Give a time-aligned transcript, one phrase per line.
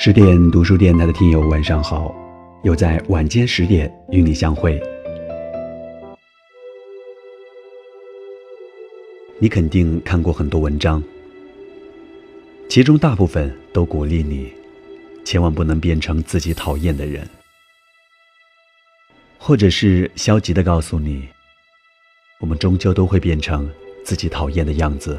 [0.00, 2.14] 十点读书电台的听友，晚上好！
[2.62, 4.80] 又在晚间十点与你相会。
[9.40, 11.02] 你肯定看过很多文章，
[12.68, 14.52] 其中大部分都鼓励你，
[15.24, 17.28] 千万不能变成自己讨厌的人，
[19.36, 21.26] 或者是消极的告诉你，
[22.38, 23.68] 我们终究都会变成
[24.04, 25.18] 自己讨厌的样子。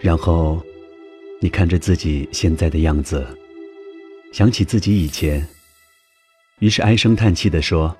[0.00, 0.58] 然后。
[1.38, 3.26] 你看着自己现在的样子，
[4.32, 5.46] 想起自己以前，
[6.60, 7.94] 于是唉声叹气地说：“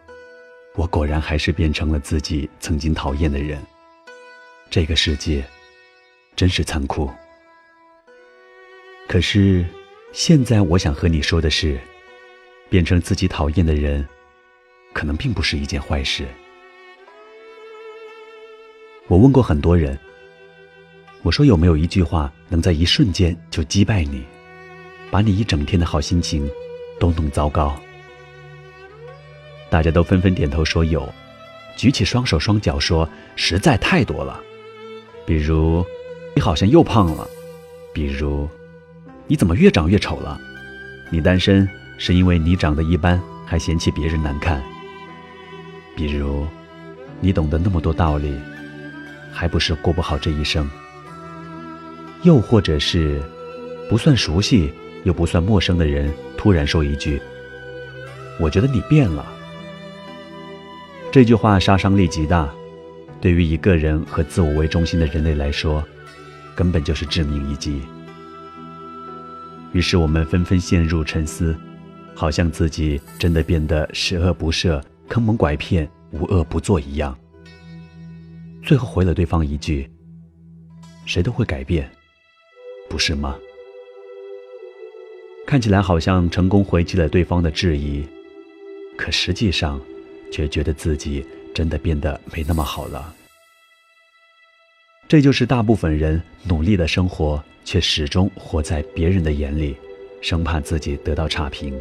[0.74, 3.62] 我果然还是变成了自己曾经讨厌的人。
[4.70, 5.44] 这个世界
[6.34, 7.10] 真是残酷。”
[9.06, 9.64] 可是，
[10.12, 11.78] 现在我想和你说的是，
[12.70, 14.04] 变成自己讨厌的人，
[14.94, 16.26] 可能并不是一件坏事。
[19.08, 19.96] 我问过很多人。
[21.22, 24.24] 我说有没有一句话能在一瞬间就击败你，
[25.10, 26.48] 把你一整天的好心情
[26.98, 27.76] 都弄糟糕？
[29.68, 31.12] 大家都纷纷点头说有，
[31.76, 34.40] 举起双手双脚说实在太多了。
[35.26, 35.84] 比如
[36.34, 37.28] 你好像又胖了，
[37.92, 38.48] 比如
[39.26, 40.38] 你怎么越长越丑了？
[41.10, 44.62] 你单身是因为你长得一般还嫌弃别人难看？
[45.96, 46.46] 比如
[47.20, 48.32] 你懂得那么多道理，
[49.32, 50.70] 还不是过不好这一生？
[52.26, 53.22] 又或者是，
[53.88, 54.68] 不算熟悉
[55.04, 57.22] 又不算陌生的人突然说一句
[58.40, 59.24] ：“我觉得你变了。”
[61.12, 62.52] 这句话杀伤力极大，
[63.20, 65.84] 对于一个人和自我为中心的人类来说，
[66.56, 67.80] 根本就是致命一击。
[69.72, 71.56] 于是我们纷纷陷入沉思，
[72.12, 77.16] 好像自己真的变得十恶不赦、坑蒙拐骗、无恶不作一样。
[78.64, 79.88] 最后回了对方一句
[81.06, 81.88] ：“谁都会改变。”
[82.88, 83.38] 不是吗？
[85.46, 88.04] 看起来好像成功回击了对方的质疑，
[88.96, 89.80] 可实际上，
[90.32, 93.14] 却觉得自己真的变得没那么好了。
[95.08, 99.76] 这就是大部分人努力的生活，却始终活在别人的眼里，
[100.20, 101.80] 生怕自己得到差评。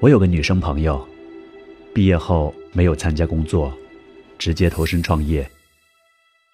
[0.00, 1.06] 我有个女生朋友，
[1.92, 3.76] 毕业后没有参加工作，
[4.38, 5.46] 直接投身创业。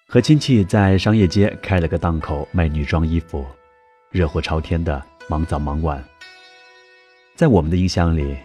[0.07, 3.43] 和亲戚在商业街开了个档口卖女装衣服，
[4.11, 6.01] 热火朝天的，忙早忙晚。
[7.35, 8.37] 在我们的印象里，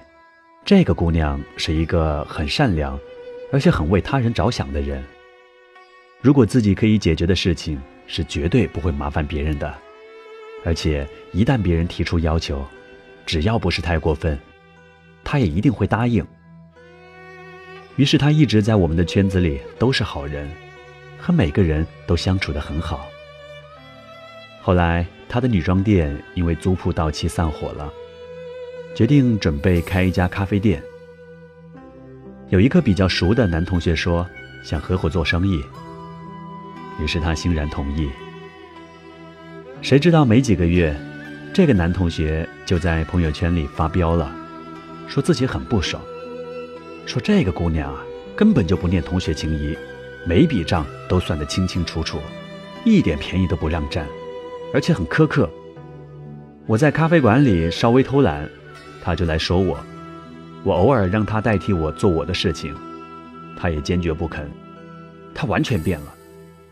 [0.65, 2.99] 这个姑娘是一个很善良，
[3.53, 5.04] 而且很为他人着想的人。
[6.22, 9.72] 如果自己可以解决的事情，是绝对不会麻烦别人的。
[10.65, 12.66] 而且一旦别人提出要求，
[13.26, 14.37] 只要不是太过分，
[15.22, 16.26] 她也一定会答应。
[17.97, 20.50] 于是她一直在我们的圈子里都是好人。
[21.20, 23.06] 和每个人都相处得很好。
[24.62, 27.92] 后来，他的女装店因为租铺到期散伙了，
[28.94, 30.82] 决定准备开一家咖啡店。
[32.48, 34.26] 有一个比较熟的男同学说
[34.64, 35.62] 想合伙做生意，
[37.00, 38.08] 于是他欣然同意。
[39.82, 40.94] 谁知道没几个月，
[41.54, 44.31] 这个男同学就在朋友圈里发飙了，
[45.06, 46.02] 说自己很不爽，
[47.06, 48.02] 说这个姑娘啊
[48.37, 49.76] 根本就不念同学情谊。
[50.26, 52.20] 每笔账都算得清清楚楚，
[52.84, 54.06] 一点便宜都不让占，
[54.72, 55.50] 而且很苛刻。
[56.66, 58.48] 我在咖啡馆里稍微偷懒，
[59.03, 59.76] 他就来说我；
[60.62, 62.75] 我偶尔让他代替我做我的事情，
[63.56, 64.48] 他也坚决不肯。
[65.34, 66.14] 他完全变了，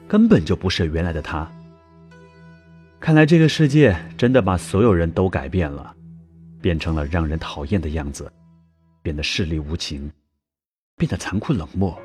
[0.06, 1.50] 根本就不是原来的他。
[3.00, 5.94] 看来这个世界真的把所有人都改变了，
[6.60, 8.30] 变成了让人讨厌的样子，
[9.02, 10.10] 变得势利无情，
[10.96, 11.98] 变得残酷冷漠。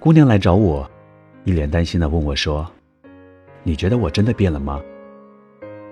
[0.00, 0.90] 姑娘来找我，
[1.44, 2.66] 一脸担心的问我说
[3.62, 4.80] ：“你觉得我真的变了吗？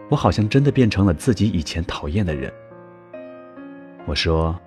[0.08, 2.50] 我好像真的变成了自己以前讨厌的人。”
[4.08, 4.58] 我说：“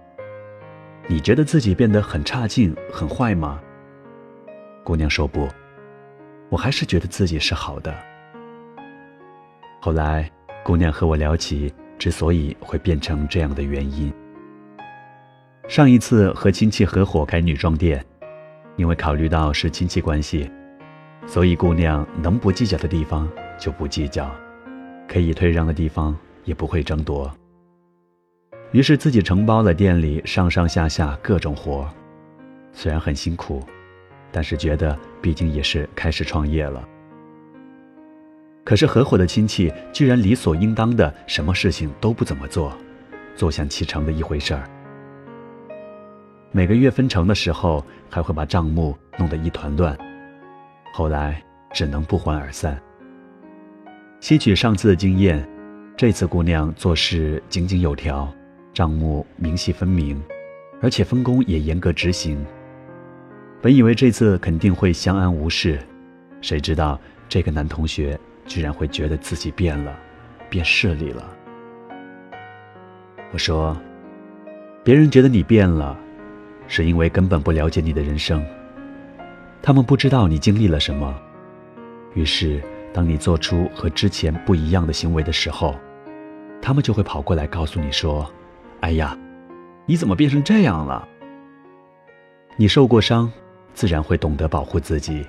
[1.09, 3.59] 你觉得自己变得很差劲、很坏吗？”
[4.85, 5.47] 姑娘说：“不，
[6.49, 7.91] 我还是觉得自己是好的。”
[9.81, 10.31] 后来，
[10.63, 14.13] 姑娘和我聊起之所以会变成这样的原因。
[15.67, 18.05] 上一次和亲戚合伙开女装店。
[18.77, 20.49] 因为考虑到是亲戚关系，
[21.27, 23.29] 所以姑娘能不计较的地方
[23.59, 24.33] 就不计较，
[25.07, 27.31] 可以退让的地方也不会争夺。
[28.71, 31.87] 于是自己承包了店里上上下下各种活，
[32.71, 33.61] 虽然很辛苦，
[34.31, 36.87] 但是觉得毕竟也是开始创业了。
[38.63, 42.71] 可是合伙的亲戚居然理所应当的什么事情都不怎么做，
[43.35, 44.69] 坐享其成的一回事儿。
[46.53, 49.97] 每个月分成的时候，还会把账目弄得一团乱，
[50.93, 52.77] 后来只能不欢而散。
[54.19, 55.47] 吸取上次的经验，
[55.95, 58.29] 这次姑娘做事井井有条，
[58.73, 60.21] 账目明细分明，
[60.81, 62.45] 而且分工也严格执行。
[63.61, 65.79] 本以为这次肯定会相安无事，
[66.41, 66.99] 谁知道
[67.29, 69.97] 这个男同学居然会觉得自己变了，
[70.49, 71.23] 变势利了。
[73.31, 73.79] 我说，
[74.83, 75.97] 别人觉得你变了，
[76.73, 78.41] 是因为根本不了解你的人生。
[79.61, 81.13] 他们不知道你经历了什么，
[82.13, 82.63] 于是
[82.93, 85.75] 当你做出和之前不一样的行为的时候，
[86.61, 88.25] 他们就会跑过来告诉你说
[88.79, 89.19] ：“哎呀，
[89.85, 91.05] 你怎么变成这样了？”
[92.55, 93.29] 你受过伤，
[93.73, 95.25] 自然会懂得保护自己；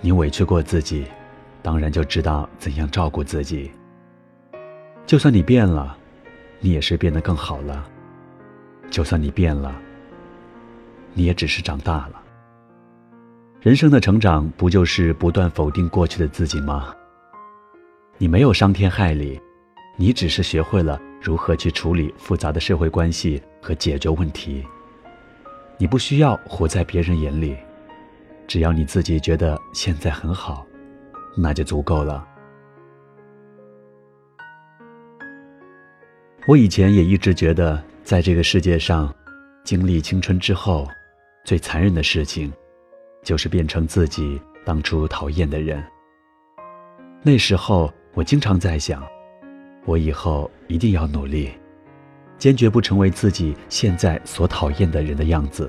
[0.00, 1.06] 你委屈过自己，
[1.62, 3.70] 当然就知道怎样照顾自己。
[5.06, 5.96] 就算你变了，
[6.58, 7.80] 你也是变得更好了；
[8.90, 9.80] 就算你变了，
[11.14, 12.22] 你也只是长大了。
[13.60, 16.94] 人生的成长不就是不断否定过去的自己吗？
[18.16, 19.40] 你没有伤天害理，
[19.96, 24.64] 你只是学会了如何去处理复杂的社会关系和解决问题。
[25.76, 27.56] 你不需要活在别人眼里，
[28.46, 30.66] 只要你自己觉得现在很好，
[31.36, 32.26] 那就足够了。
[36.46, 39.14] 我以前也一直觉得，在这个世界上，
[39.64, 40.88] 经历青春之后，
[41.48, 42.52] 最残忍的事情。
[43.24, 45.84] 就是变成自己当初讨厌的人。
[47.20, 49.02] 那时候我经常在想，
[49.84, 51.50] 我以后一定要努力，
[52.38, 55.68] 坚决不成为自己现在所讨厌的人的样子。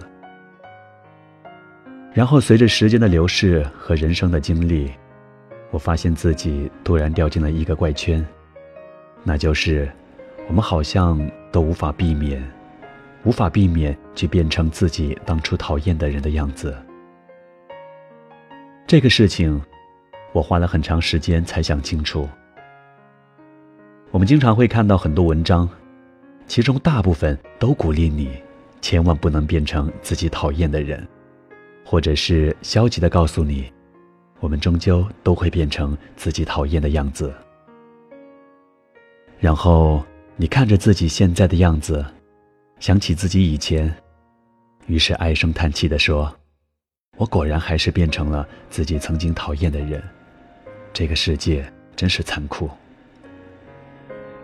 [2.14, 4.90] 然后随着时间的流逝和人生的经历，
[5.72, 8.26] 我发现自己突然掉进了一个怪圈，
[9.24, 9.92] 那就是
[10.48, 11.20] 我们好像
[11.52, 12.42] 都无法避免，
[13.24, 16.76] 无法避免去变成自己当初讨厌的人的样子。
[18.88, 19.62] 这个事情，
[20.34, 22.28] 我花了很长时间才想清楚。
[24.12, 25.70] 我们经常会看到很多文章，
[26.48, 28.42] 其中大部分都鼓励你
[28.82, 31.08] 千万不能变成自己讨厌的人，
[31.86, 33.72] 或者是消极的告诉你，
[34.40, 37.32] 我们终究都会变成自己讨厌的样子。
[39.40, 40.04] 然后
[40.36, 42.04] 你看着自己现在的样子，
[42.80, 43.94] 想起自己以前，
[44.88, 46.34] 于是唉声叹气的说。
[47.18, 50.02] 我果然还是变成了自己曾经讨厌的人，
[50.94, 52.70] 这个世界真是残酷。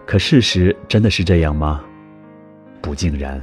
[0.05, 1.81] 可事实真的是这样吗？
[2.81, 3.41] 不尽然。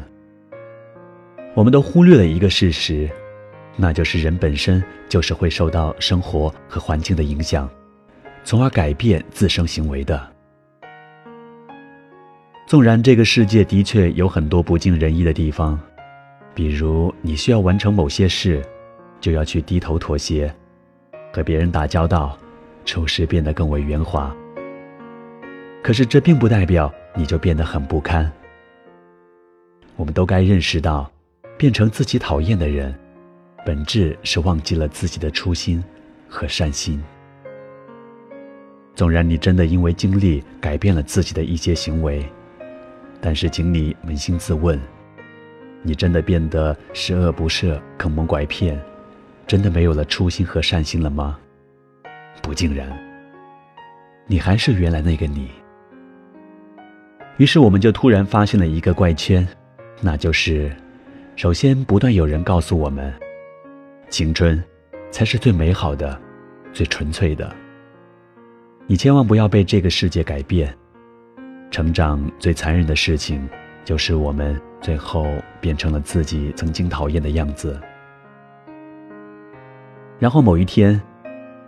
[1.55, 3.09] 我们都忽略了一个事实，
[3.75, 7.69] 那就是人本身就是会受到生活和环境的影响，
[8.44, 10.31] 从而改变自身行为的。
[12.73, 15.79] 纵然这个世界的确有很多不尽人意的地方，
[16.55, 18.65] 比如你需要完成某些事。
[19.21, 20.51] 就要去低头妥协，
[21.35, 22.35] 和别人打交道，
[22.87, 24.35] 处事变得更为圆滑。
[25.83, 28.33] 可是这并不代表你就变得很不堪。
[29.97, 31.13] 我们都该认识到，
[31.59, 32.95] 变成自己讨厌的人，
[33.67, 35.85] 本质是忘记了自己的初心
[36.27, 37.05] 和善心。
[38.95, 42.25] 纵然你真的因为经历改变了自己的一些行为，
[43.23, 44.79] 但是请你扪心自问：
[45.83, 48.79] 你真的变得十恶不赦、坑蒙拐骗？
[49.47, 51.39] 真的没有了初心和善心了吗？
[52.43, 52.89] 不尽然，
[54.27, 55.49] 你还是原来那个你。
[57.37, 59.46] 于是我们就突然发现了一个怪圈，
[60.01, 60.75] 那就是：
[61.37, 63.13] 首先不断有人告诉我们，
[64.11, 64.63] 青春
[65.13, 66.20] 才是最美好的、
[66.73, 67.55] 最纯粹的。
[68.89, 70.77] 你千万不要被这个世界改变。
[71.72, 73.48] 成长最残忍的事情，
[73.82, 75.26] 就是我们最后
[75.58, 77.81] 变成了自己曾经讨厌的样子。
[80.19, 81.00] 然后某一天，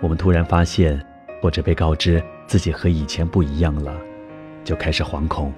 [0.01, 1.03] 我们突然发现，
[1.41, 3.97] 或者被告知自己和以前不一样了，
[4.63, 5.51] 就开始惶恐，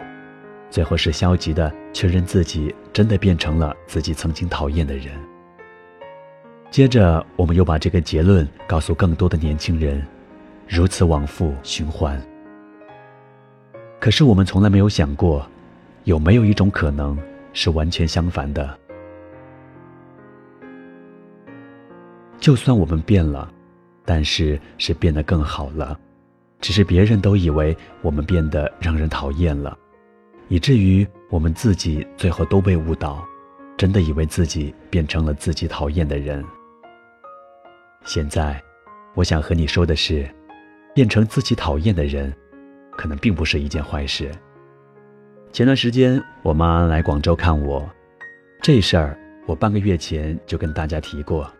[0.70, 5.12] 最后是消极的确认自己真的变成了自己曾经讨厌的人。
[6.70, 10.06] 接着，我们又把这个结论告诉更多的年轻人，
[10.68, 12.22] 如此往复循环。
[13.98, 15.46] 可是我们从来没有想过，
[16.04, 17.18] 有没有一种可能
[17.52, 18.78] 是完全相反的？
[22.38, 23.50] 就算我们变了，
[24.04, 25.98] 但是是变得更好了，
[26.60, 29.76] 只是别人都以为我们变得让人讨厌了，
[30.48, 33.26] 以至于我们自己最后都被误导，
[33.76, 36.44] 真的以为自己变成了自己讨厌的人。
[38.04, 38.62] 现在，
[39.14, 40.28] 我想和你说的是，
[40.94, 42.32] 变成自己讨厌的人，
[42.96, 44.30] 可能并不是一件坏事。
[45.52, 47.88] 前段时间我妈来广州看我，
[48.60, 51.50] 这事儿我半个月前就跟大家提过。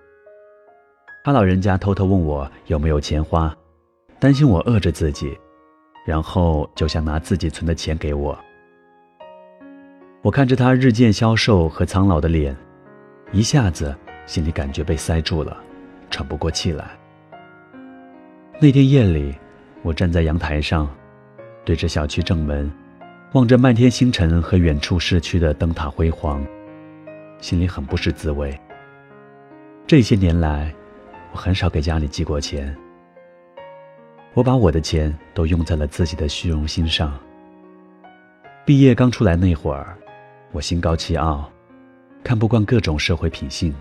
[1.24, 3.56] 她老人家偷偷问我有没有钱花，
[4.18, 5.36] 担心我饿着自己，
[6.06, 8.38] 然后就想拿自己存的钱给我。
[10.22, 12.56] 我看着他日渐消瘦和苍老的脸，
[13.32, 13.94] 一下子
[14.26, 15.56] 心里感觉被塞住了，
[16.10, 16.84] 喘不过气来。
[18.60, 19.34] 那天夜里，
[19.82, 20.88] 我站在阳台上，
[21.66, 22.70] 对着小区正门，
[23.32, 26.46] 望着漫天星辰和远处市区的灯塔辉煌，
[27.40, 28.56] 心里很不是滋味。
[29.85, 30.73] 这些年来，
[31.32, 32.75] 我很少给家里寄过钱。
[34.32, 37.18] 我把我的钱都用在了自己的虚荣心上。
[38.64, 39.99] 毕业刚出来那会儿，
[40.52, 41.50] 我心高气傲，
[42.23, 43.75] 看不惯各种社会品性，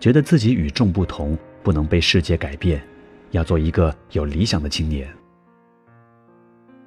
[0.00, 2.82] 觉得自己与众不同，不能被世界改变，
[3.30, 5.08] 要做一个有理想的青年。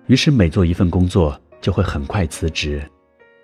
[0.07, 2.81] 于是每做一份工作，就会很快辞职，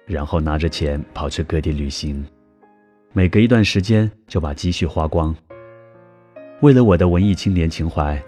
[0.06, 2.26] 然后拿着钱跑去各地旅行，
[3.14, 5.36] 每隔一段时间就把积蓄花光。
[6.62, 8.22] 为了我的文艺青年情怀。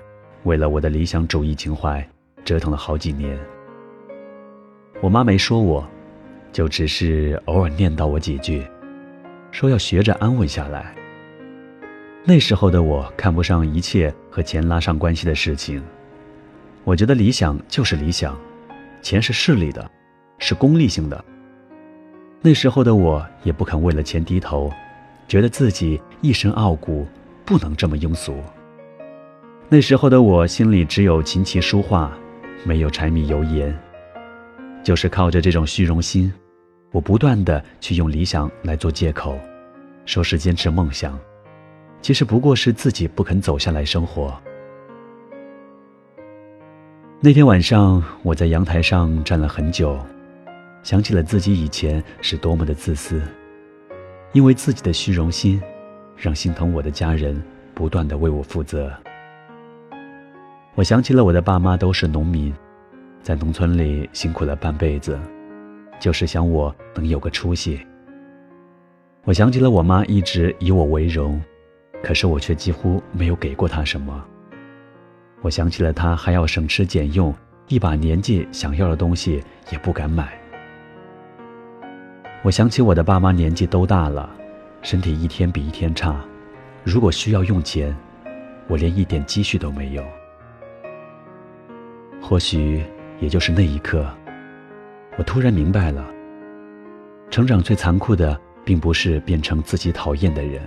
[0.43, 2.03] 为了我的理想主义情怀，
[2.43, 3.37] 折腾了好几年。
[4.99, 5.87] 我妈没说我，
[6.51, 8.65] 就只是偶尔念叨我几句，
[9.51, 10.95] 说要学着安稳下来。
[12.23, 15.79] 那时候的我看不上一切和钱拉上关系的事情，
[16.83, 18.37] 我觉得理想就是理想，
[19.01, 19.89] 钱是势利的，
[20.39, 21.23] 是功利性的。
[22.41, 24.71] 那时候的我也不肯为了钱低头，
[25.27, 27.05] 觉得自己一身傲骨，
[27.45, 28.35] 不能这么庸俗。
[29.69, 32.11] 那时候的我心里只有琴棋书画，
[32.63, 33.77] 没有柴米油盐。
[34.83, 36.33] 就是靠着这种虚荣心，
[36.91, 39.37] 我不断的去用理想来做借口，
[40.05, 41.17] 说是坚持梦想，
[42.01, 44.35] 其实不过是自己不肯走下来生活。
[47.23, 49.95] 那天晚上，我在阳台上站了很久，
[50.81, 53.21] 想起了自己以前是多么的自私，
[54.31, 55.61] 因为自己的虚荣心，
[56.17, 57.39] 让心疼我的家人
[57.75, 58.91] 不断的为我负责。
[60.73, 62.51] 我想起了我的爸妈都是农民，
[63.21, 65.19] 在农村里辛苦了半辈子，
[65.99, 67.79] 就是想我能有个出息。
[69.25, 71.39] 我想起了我妈一直以我为荣，
[72.01, 74.25] 可是我却几乎没有给过她什么。
[75.41, 77.33] 我想起了他还要省吃俭用，
[77.67, 80.31] 一把年纪想要的东西也不敢买。
[82.43, 84.29] 我想起我的爸妈年纪都大了，
[84.81, 86.19] 身体一天比一天差，
[86.83, 87.95] 如果需要用钱，
[88.67, 90.03] 我连一点积蓄都没有。
[92.21, 92.83] 或许，
[93.19, 94.07] 也就是那一刻，
[95.17, 96.05] 我突然明白了：
[97.29, 100.61] 成长最残酷的，并不是变成自己讨厌的人，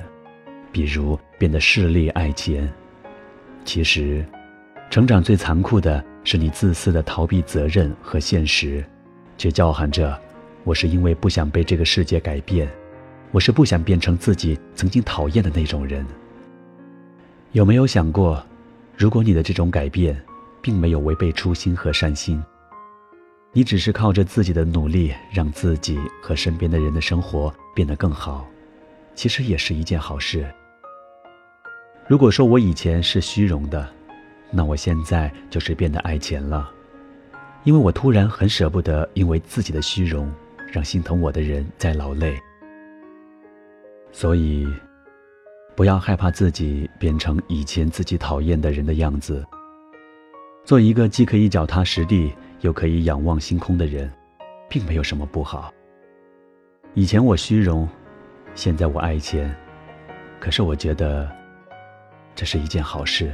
[0.73, 2.69] 比如变得势利爱钱。
[3.65, 4.25] 其实，
[4.95, 8.85] 成长最残酷的是你自私的逃避责任和现实，
[9.37, 10.17] 却叫喊着
[10.63, 12.71] ：“我是因为不想被这个世界改变，
[13.33, 16.07] 我是不想变成自己曾经讨厌的那种人。”
[17.51, 18.41] 有没有想过，
[18.97, 20.17] 如果你的这种改变？
[20.63, 22.41] 并没有违背初心和善心，
[23.53, 28.47] 你只是靠着自己的努力，让自己和身边的人的生活变得更好，
[29.17, 30.49] 其实也是一件好事。
[32.07, 33.91] 如果说我以前是虚荣的，
[34.57, 36.71] 那我现在就是变得爱钱了，
[37.65, 40.33] 因为我突然很舍不得因为自己的虚荣，
[40.71, 42.39] 让心疼我的人在劳累。
[44.13, 44.65] 所以，
[45.75, 49.45] 不要害怕自己变成以前自己讨厌的人的样子。
[50.65, 54.09] 做一个既可以脚踏实地，又可以仰望星空的人，
[54.71, 55.75] 并没有什么不好。
[56.95, 57.89] 以前我虚荣，
[58.55, 59.53] 现在我爱钱，
[60.39, 61.29] 可是我觉得
[62.37, 63.33] 这是一件好事，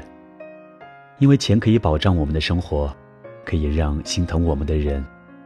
[1.20, 2.90] 因为钱可以保障我们的生活，
[3.44, 5.04] 可以让心疼我们的人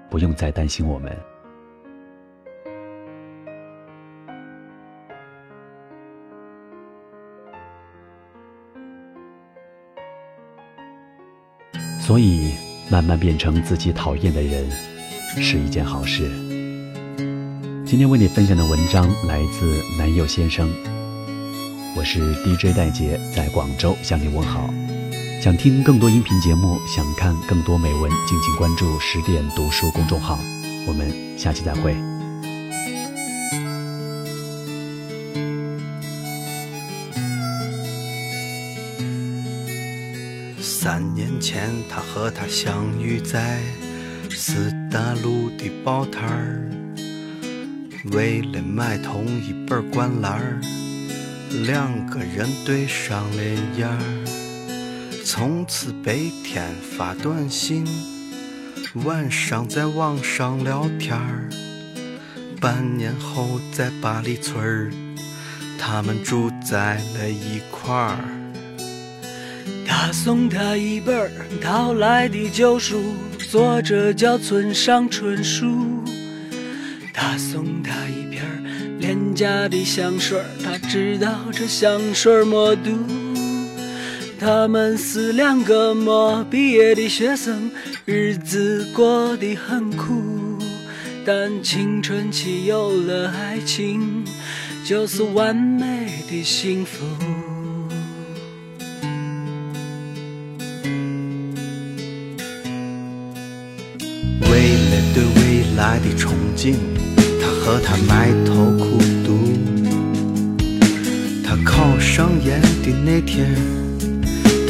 [0.08, 1.12] 不用再担心我们。
[12.00, 12.52] 所以，
[12.88, 14.70] 慢慢变成自己讨厌的人，
[15.36, 16.30] 是一件好事。
[17.84, 20.70] 今天为你分享的文章来自男友先生，
[21.96, 24.72] 我是 DJ 戴杰，在广州向你问好。
[25.44, 30.38] 想听更多音频节目，想看更多美文，敬请关注十点读书公众号。
[30.86, 31.94] 我们下期再会。
[40.62, 43.60] 三年前，他和她相遇在
[44.30, 46.70] 四大路的报摊儿，
[48.12, 50.58] 为了买同一本儿灌篮儿，
[51.66, 53.42] 两个人对上了
[53.76, 54.23] 眼儿，
[55.36, 57.84] 从此白天发短信，
[59.02, 61.50] 晚上在网上聊天儿。
[62.60, 64.92] 半年后，在八里村儿，
[65.76, 68.16] 他们住在了一块儿。
[69.84, 71.28] 他送他一本
[71.60, 73.02] 淘来的旧书，
[73.50, 75.66] 作者叫村上春树。
[77.12, 78.40] 他送他一瓶
[79.00, 82.92] 廉价的香水，他知道这香水没毒。
[84.38, 87.70] 他们是两个没毕业的学生，
[88.04, 90.58] 日子过得很苦，
[91.24, 94.24] 但青春期有了爱情，
[94.84, 97.04] 就是完美的幸福。
[104.50, 106.74] 为了对未来的憧憬，
[107.40, 109.32] 他和他埋头苦读。
[111.42, 113.56] 他考上研的那天，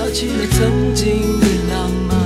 [0.00, 2.16] 想起了曾经的浪漫。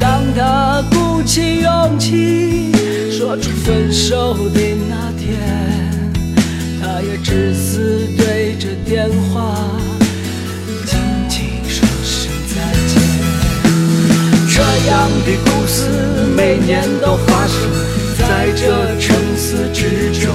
[0.00, 2.72] 当他鼓起勇气
[3.08, 5.38] 说出分手的那天，
[6.82, 9.54] 他也只是对着电话
[10.86, 12.56] 轻轻说声再
[12.88, 13.00] 见。
[14.52, 15.86] 这样的故事
[16.36, 17.54] 每年都发生
[18.18, 20.34] 在这城市之中，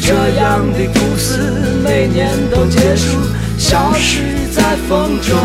[0.00, 1.38] 这样的故事
[1.84, 3.18] 每年都结束，
[3.68, 5.36] 消失在风中。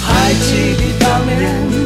[0.00, 1.85] 还记得当年